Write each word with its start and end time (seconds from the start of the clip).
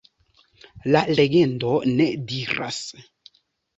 La 0.95 1.03
legendo 1.19 1.75
ne 1.99 2.09
diras. 2.33 2.81